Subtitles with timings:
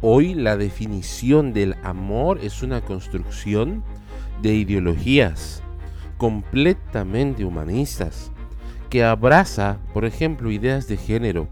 [0.00, 3.82] Hoy la definición del amor es una construcción
[4.40, 5.60] de ideologías
[6.18, 8.30] completamente humanistas
[8.90, 11.48] que abraza, por ejemplo, ideas de género,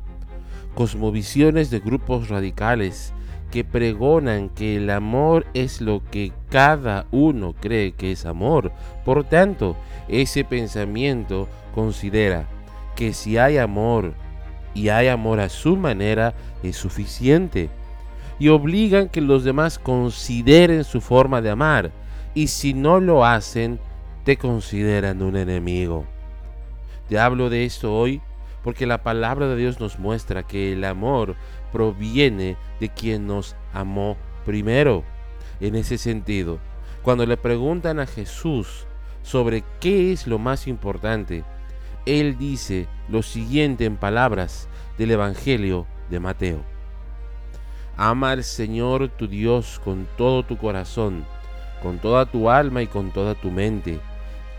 [0.77, 3.13] cosmovisiones de grupos radicales
[3.51, 8.71] que pregonan que el amor es lo que cada uno cree que es amor.
[9.05, 9.77] Por tanto,
[10.07, 12.47] ese pensamiento considera
[12.95, 14.15] que si hay amor
[14.73, 17.71] y hay amor a su manera es suficiente.
[18.39, 21.91] Y obligan que los demás consideren su forma de amar.
[22.35, 23.79] Y si no lo hacen,
[24.25, 26.05] te consideran un enemigo.
[27.09, 28.21] Te hablo de esto hoy
[28.67, 31.37] porque la palabra de Dios nos muestra que el amor
[31.73, 35.05] proviene de quien nos amó primero.
[35.61, 36.59] En ese sentido,
[37.03, 38.89] cuando le preguntan a Jesús
[39.23, 41.45] sobre qué es lo más importante,
[42.07, 46.76] él dice lo siguiente en palabras del Evangelio de Mateo.
[47.97, 51.25] Ama al Señor tu Dios con todo tu corazón,
[51.83, 54.01] con toda tu alma y con toda tu mente.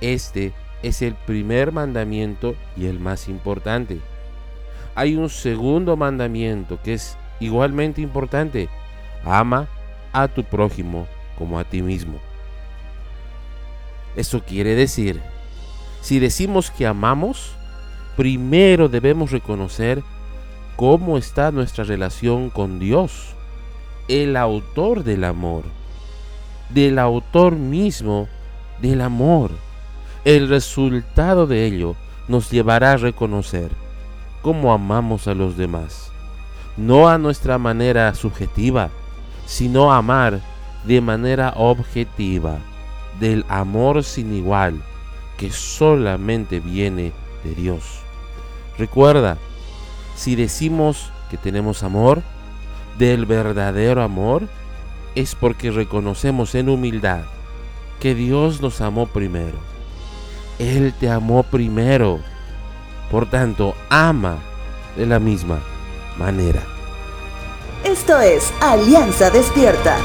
[0.02, 4.00] Este es el primer mandamiento y el más importante.
[4.96, 8.70] Hay un segundo mandamiento que es igualmente importante.
[9.24, 9.68] Ama
[10.14, 12.20] a tu prójimo como a ti mismo.
[14.16, 15.22] Eso quiere decir,
[16.02, 17.52] si decimos que amamos,
[18.16, 20.02] primero debemos reconocer
[20.76, 23.36] cómo está nuestra relación con Dios,
[24.08, 25.64] el autor del amor,
[26.70, 28.28] del autor mismo
[28.82, 29.52] del amor
[30.28, 31.96] el resultado de ello
[32.28, 33.72] nos llevará a reconocer
[34.42, 36.12] cómo amamos a los demás,
[36.76, 38.90] no a nuestra manera subjetiva,
[39.46, 40.42] sino amar
[40.84, 42.58] de manera objetiva,
[43.22, 44.82] del amor sin igual
[45.38, 47.14] que solamente viene
[47.46, 48.02] de Dios.
[48.78, 49.38] Recuerda,
[50.18, 52.22] si decimos que tenemos amor,
[52.98, 54.48] del verdadero amor,
[55.16, 57.22] es porque reconocemos en humildad
[58.00, 59.58] que Dios nos amó primero
[60.60, 62.20] él te amó primero.
[63.12, 64.38] Por tanto, ama
[64.96, 65.60] de la misma
[66.18, 66.62] manera.
[67.84, 69.98] Esto es Alianza Despierta.